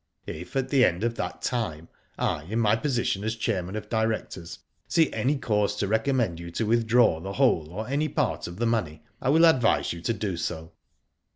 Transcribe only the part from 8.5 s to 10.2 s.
the money, I will advise you to